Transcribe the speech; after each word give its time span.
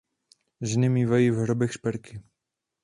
Ženy 0.61 0.89
mívají 0.89 1.31
v 1.31 1.33
hrobech 1.35 1.73
šperky. 1.73 2.21